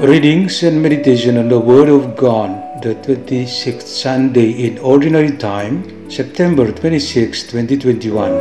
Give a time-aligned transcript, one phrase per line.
[0.00, 6.72] Readings and meditation on the Word of God, the 26th Sunday in Ordinary Time, September
[6.72, 8.32] 26, 2021.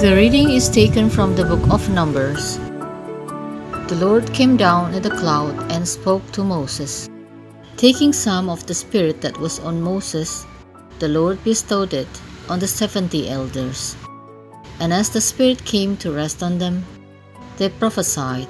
[0.00, 2.58] The reading is taken from the book of Numbers.
[3.88, 7.07] The Lord came down in the cloud and spoke to Moses.
[7.78, 10.44] Taking some of the Spirit that was on Moses,
[10.98, 12.08] the Lord bestowed it
[12.48, 13.94] on the seventy elders.
[14.80, 16.84] And as the Spirit came to rest on them,
[17.56, 18.48] they prophesied.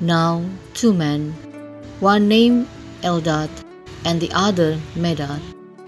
[0.00, 0.42] Now
[0.74, 1.34] two men,
[2.00, 2.66] one named
[3.02, 3.48] Eldad
[4.04, 5.40] and the other Medad,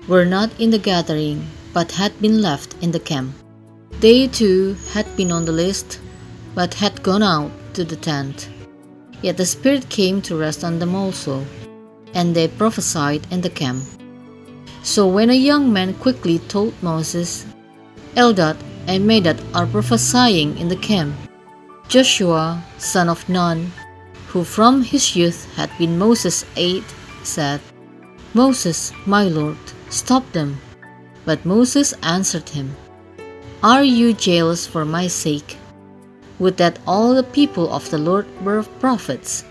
[0.06, 1.44] were not in the gathering
[1.74, 3.34] but had been left in the camp.
[3.98, 5.98] They too had been on the list,
[6.54, 8.48] but had gone out to the tent.
[9.22, 11.44] Yet the Spirit came to rest on them also,
[12.14, 13.84] and they prophesied in the camp.
[14.82, 17.46] So when a young man quickly told Moses,
[18.14, 18.56] Eldad
[18.86, 21.14] and Medad are prophesying in the camp,
[21.88, 23.72] Joshua, son of Nun,
[24.28, 26.84] who from his youth had been Moses' aide,
[27.22, 27.60] said,
[28.34, 29.58] Moses, my Lord,
[29.90, 30.60] stop them.
[31.24, 32.74] But Moses answered him,
[33.60, 35.58] are you jealous for my sake?
[36.38, 39.42] Would that all the people of the Lord were prophets.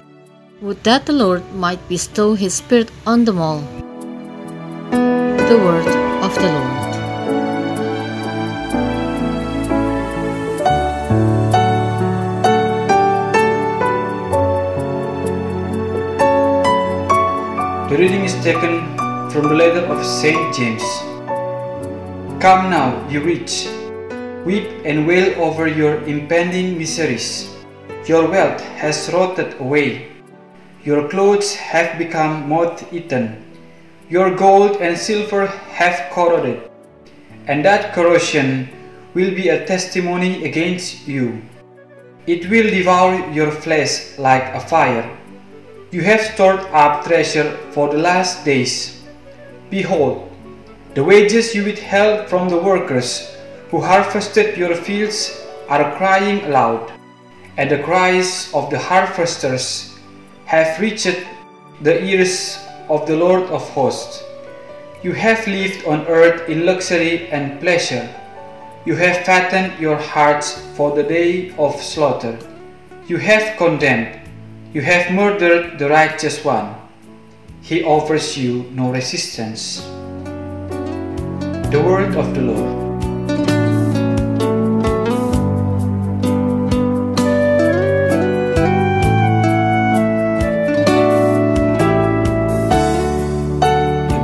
[0.59, 3.61] Would that the Lord might bestow his Spirit on them all.
[4.89, 5.85] The word
[6.25, 6.73] of the Lord.
[17.91, 18.81] The reading is taken
[19.29, 20.55] from the letter of St.
[20.55, 20.81] James.
[22.41, 23.69] Come now, you rich
[24.43, 27.53] Weep and wail over your impending miseries.
[28.07, 30.16] Your wealth has rotted away.
[30.87, 33.43] Your clothes have become moth eaten.
[34.09, 36.71] Your gold and silver have corroded.
[37.45, 38.69] And that corrosion
[39.13, 41.41] will be a testimony against you.
[42.25, 45.03] It will devour your flesh like a fire.
[45.91, 49.03] You have stored up treasure for the last days.
[49.69, 50.31] Behold,
[50.93, 53.35] the wages you withheld from the workers
[53.71, 55.35] who harvested your fields
[55.67, 56.93] are crying aloud,
[57.57, 59.96] and the cries of the harvesters
[60.47, 61.27] have reached
[61.81, 64.23] the ears of the Lord of hosts.
[65.03, 68.07] You have lived on earth in luxury and pleasure.
[68.85, 72.39] You have fattened your hearts for the day of slaughter.
[73.07, 74.21] You have condemned,
[74.73, 76.75] you have murdered the righteous one.
[77.61, 79.81] He offers you no resistance.
[81.71, 82.86] The word of the Lord.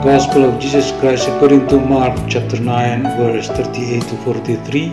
[0.04, 4.92] Gospel of Jesus Christ according to Mark chapter 9 verse 38 to 43,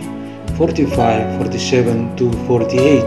[0.55, 3.03] 45, 47 to 48.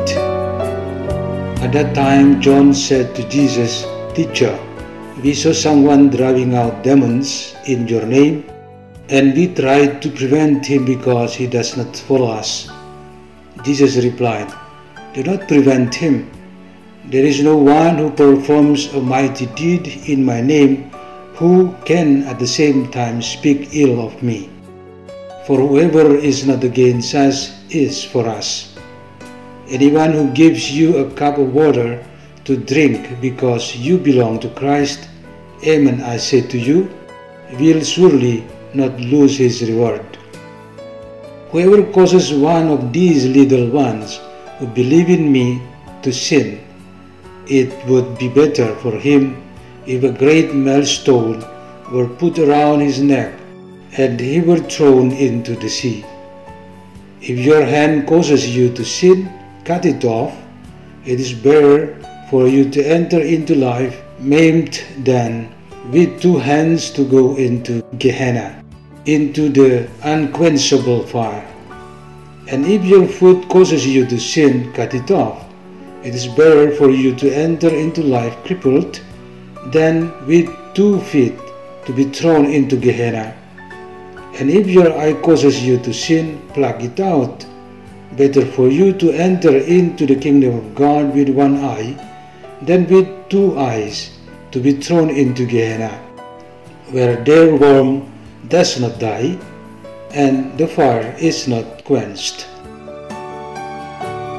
[1.65, 4.53] At that time John said to Jesus, Teacher,
[5.23, 8.45] we saw someone driving out demons in your name,
[9.09, 12.69] and we tried to prevent him because he does not follow us.
[13.63, 14.53] Jesus replied,
[15.15, 16.31] Do not prevent him.
[17.07, 20.91] There is no one who performs a mighty deed in my name
[21.35, 24.49] who can at the same time speak ill of me.
[25.47, 28.77] For whoever is not against us is for us.
[29.69, 32.05] Anyone who gives you a cup of water
[32.45, 35.09] to drink because you belong to Christ,
[35.67, 36.89] Amen, I say to you,
[37.59, 38.45] will surely
[38.75, 40.05] not lose his reward.
[41.51, 44.21] Whoever causes one of these little ones
[44.59, 45.63] who believe in me
[46.03, 46.61] to sin,
[47.49, 49.44] it would be better for him
[49.87, 51.45] if a great millstone
[51.93, 53.35] were put around his neck
[53.97, 56.05] and he were thrown into the sea.
[57.21, 59.31] If your hand causes you to sin,
[59.65, 60.35] cut it off.
[61.05, 62.01] It is better
[62.31, 65.55] for you to enter into life maimed than
[65.91, 68.65] with two hands to go into Gehenna,
[69.05, 71.47] into the unquenchable fire.
[72.49, 75.45] And if your foot causes you to sin, cut it off.
[76.03, 79.01] It is better for you to enter into life crippled
[79.73, 81.39] than with two feet
[81.87, 83.37] to be thrown into Gehenna.
[84.39, 87.47] And if your eye causes you to sin, pluck it out.
[88.17, 91.95] Better for you to enter into the kingdom of God with one eye
[92.63, 94.19] than with two eyes
[94.53, 95.91] to be thrown into Gehenna,
[96.91, 98.11] where their worm
[98.49, 99.37] does not die
[100.13, 102.47] and the fire is not quenched.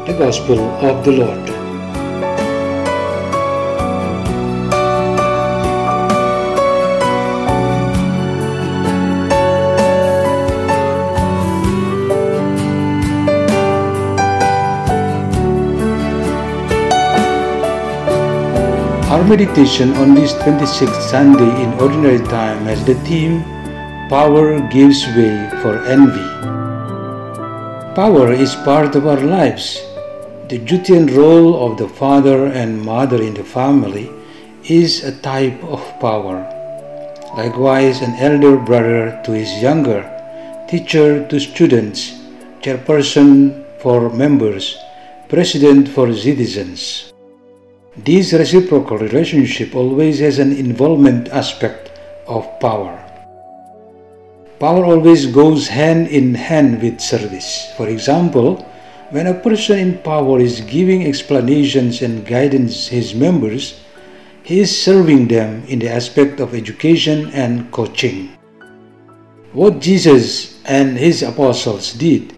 [0.07, 1.64] The Gospel of the Lord.
[19.15, 23.43] Our meditation on this 26th Sunday in Ordinary Time has the theme
[24.09, 26.27] Power Gives Way for Envy.
[27.95, 29.79] Power is part of our lives.
[30.49, 34.11] The duty and role of the father and mother in the family
[34.65, 36.43] is a type of power.
[37.37, 40.03] Likewise, an elder brother to his younger,
[40.67, 42.19] teacher to students,
[42.59, 44.75] chairperson for members,
[45.29, 47.14] president for citizens.
[47.95, 51.91] This reciprocal relationship always has an involvement aspect
[52.27, 52.99] of power.
[54.59, 57.71] Power always goes hand in hand with service.
[57.77, 58.67] For example,
[59.11, 63.79] when a person in power is giving explanations and guidance his members,
[64.43, 68.35] he is serving them in the aspect of education and coaching.
[69.53, 72.37] What Jesus and his apostles did,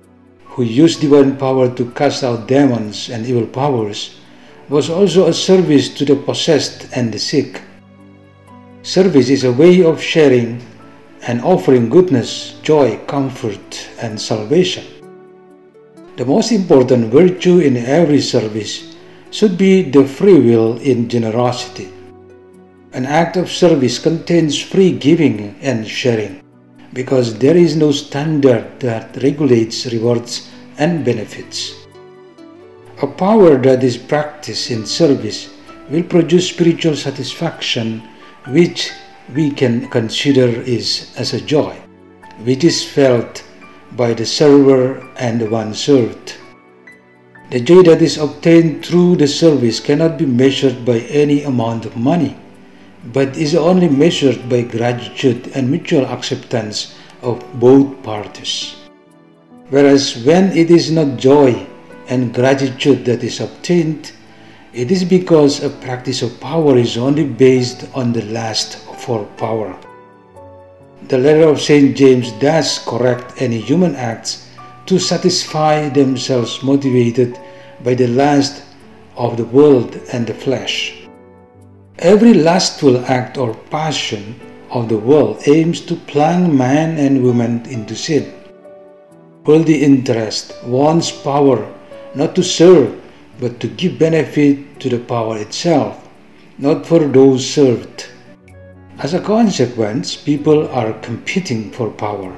[0.53, 4.19] who used divine power to cast out demons and evil powers,
[4.69, 7.61] was also a service to the possessed and the sick.
[8.83, 10.61] Service is a way of sharing
[11.27, 14.85] and offering goodness, joy, comfort, and salvation.
[16.17, 18.95] The most important virtue in every service
[19.31, 21.93] should be the free will in generosity.
[22.93, 26.41] An act of service contains free giving and sharing
[26.93, 31.76] because there is no standard that regulates rewards and benefits.
[32.99, 35.53] A power that is practiced in service
[35.87, 38.01] will produce spiritual satisfaction,
[38.47, 38.89] which
[39.35, 41.77] we can consider is as a joy,
[42.41, 43.43] which is felt
[43.91, 46.37] by the server and the one served.
[47.51, 51.97] The joy that is obtained through the service cannot be measured by any amount of
[51.97, 52.35] money,
[53.13, 58.75] but is only measured by gratitude and mutual acceptance of both parties.
[59.69, 61.67] Whereas when it is not joy,
[62.09, 64.11] and gratitude that is obtained,
[64.73, 69.77] it is because a practice of power is only based on the lust for power.
[71.07, 71.95] The letter of St.
[71.95, 74.49] James does correct any human acts
[74.87, 77.39] to satisfy themselves motivated
[77.83, 78.63] by the lust
[79.15, 81.07] of the world and the flesh.
[81.99, 84.39] Every lustful act or passion
[84.69, 88.33] of the world aims to plunge man and woman into sin.
[89.45, 91.73] Worldly interest wants power
[92.17, 92.99] not to serve,
[93.39, 96.09] but to give benefit to the power itself,
[96.57, 98.09] not for those served.
[98.97, 102.33] As a consequence, people are competing for power.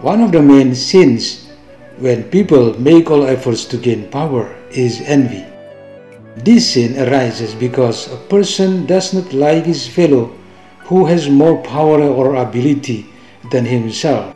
[0.00, 1.52] One of the main sins
[1.98, 5.44] when people make all efforts to gain power is envy.
[6.36, 10.32] This sin arises because a person does not like his fellow
[10.88, 13.04] who has more power or ability
[13.50, 14.34] than himself.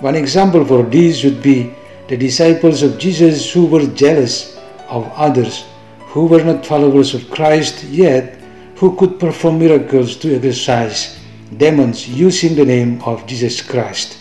[0.00, 1.72] One example for this would be
[2.08, 4.56] the disciples of Jesus who were jealous
[4.88, 5.64] of others,
[6.00, 8.38] who were not followers of Christ yet,
[8.76, 11.18] who could perform miracles to exorcise
[11.56, 14.18] demons using the name of Jesus Christ.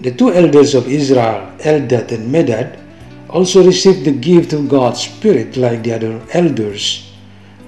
[0.00, 2.80] The two elders of Israel, Eldad and Medad,
[3.28, 7.12] also received the gift of God's Spirit like the other elders,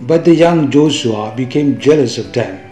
[0.00, 2.71] but the young Joshua became jealous of them.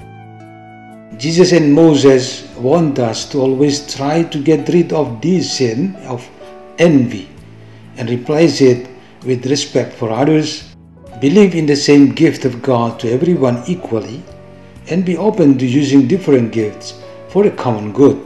[1.21, 6.27] Jesus and Moses want us to always try to get rid of this sin of
[6.79, 7.29] envy
[7.99, 8.89] and replace it
[9.27, 10.75] with respect for others,
[11.21, 14.23] believe in the same gift of God to everyone equally,
[14.89, 18.19] and be open to using different gifts for the common good.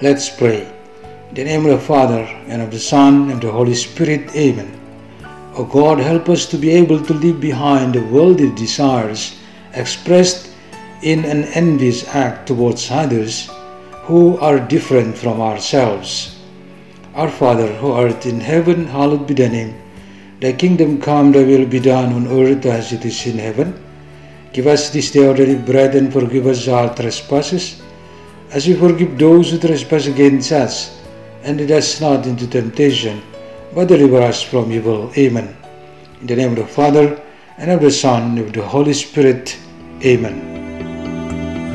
[0.00, 0.72] Let's pray.
[1.28, 4.34] In the name of the Father, and of the Son, and of the Holy Spirit,
[4.34, 4.72] Amen.
[5.54, 9.36] O God, help us to be able to leave behind the worldly desires
[9.76, 10.45] expressed
[11.02, 13.50] in an envious act towards others
[14.04, 16.38] who are different from ourselves.
[17.14, 19.74] Our Father, who art in heaven, hallowed be thy name.
[20.40, 23.82] Thy kingdom come, thy will be done on earth as it is in heaven.
[24.52, 27.82] Give us this day our daily bread and forgive us our trespasses,
[28.50, 31.00] as we forgive those who trespass against us.
[31.42, 33.22] And lead us not into temptation,
[33.74, 35.12] but deliver us from evil.
[35.16, 35.56] Amen.
[36.20, 37.20] In the name of the Father,
[37.58, 39.58] and of the Son, and of the Holy Spirit.
[40.02, 40.55] Amen.